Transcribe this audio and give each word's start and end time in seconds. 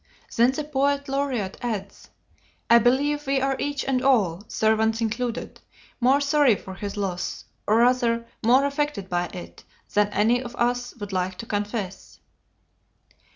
Then 0.35 0.49
the 0.49 0.63
poet 0.63 1.07
laureate 1.07 1.57
adds, 1.61 2.09
"I 2.71 2.79
believe 2.79 3.27
we 3.27 3.39
are 3.39 3.55
each 3.59 3.85
and 3.85 4.01
all, 4.01 4.41
servants 4.47 4.99
included, 4.99 5.59
more 5.99 6.19
sorry 6.19 6.55
for 6.55 6.73
his 6.73 6.97
loss, 6.97 7.45
or, 7.67 7.75
rather, 7.75 8.25
more 8.43 8.65
affected 8.65 9.09
by 9.09 9.25
it, 9.27 9.63
than 9.93 10.07
any 10.07 10.41
of 10.41 10.55
us 10.55 10.95
would 10.95 11.13
like 11.13 11.37
to 11.37 11.45
confess." 11.45 12.19